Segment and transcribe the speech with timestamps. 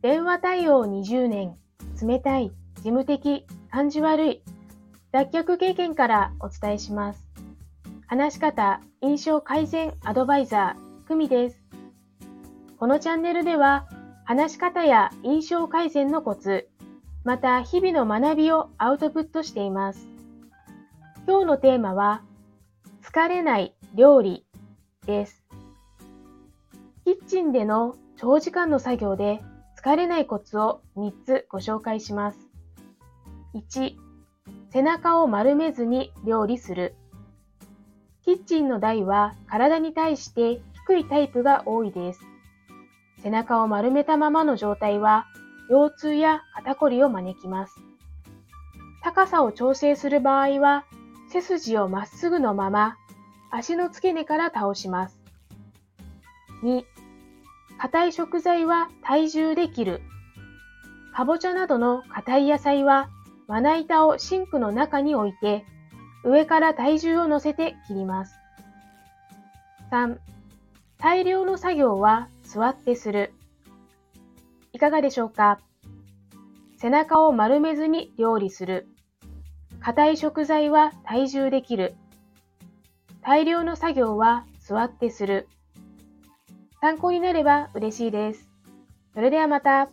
[0.00, 1.56] 電話対応20年、
[2.00, 4.42] 冷たい、事務的、感じ悪い、
[5.10, 7.28] 脱却経験からお伝えします。
[8.06, 11.60] 話し方、印象改善アドバイザー、久美です。
[12.78, 13.88] このチャンネルでは、
[14.24, 16.68] 話し方や印象改善のコツ、
[17.24, 20.06] また日々の学びをアウトプットしています。
[21.26, 22.22] 今日のテーマは、
[23.02, 24.46] 疲れない料理
[25.06, 25.44] です。
[27.04, 29.42] キッチンでの長時間の作業で
[29.80, 32.38] 疲れないコツを3つご紹介します。
[33.54, 33.94] 1、
[34.72, 36.96] 背中を丸めずに料理する。
[38.24, 42.20] キッチンの台は体に対して低いタイプが多いです。
[43.22, 45.26] 背中を丸めたままの状態は
[45.70, 47.76] 腰痛や肩こりを招きます。
[49.04, 50.86] 高さを調整する場合は
[51.30, 52.96] 背筋をまっすぐのまま
[53.52, 55.20] 足の付け根から倒します。
[56.64, 56.82] 2、
[57.78, 60.02] 硬い食材は体重で切る。
[61.14, 63.08] かぼちゃなどの硬い野菜は
[63.46, 65.64] まな板をシンクの中に置いて、
[66.24, 68.34] 上から体重を乗せて切ります。
[69.90, 70.18] 3.
[70.98, 73.32] 大量の作業は座ってする。
[74.72, 75.60] いかがでしょうか？
[76.76, 78.88] 背中を丸めずに料理する。
[79.80, 81.94] 硬い食材は体重で切る。
[83.22, 85.48] 大量の作業は座ってする。
[86.80, 88.48] 参考になれば嬉しいです。
[89.14, 89.88] それではまた。